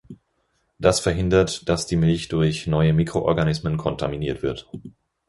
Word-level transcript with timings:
Das 0.79 0.99
verhindert, 0.99 1.69
dass 1.69 1.85
die 1.85 1.95
Milch 1.95 2.27
durch 2.27 2.65
neue 2.65 2.91
Mikroorganismen 2.91 3.77
kontaminiert 3.77 4.41
wird. 4.41 4.67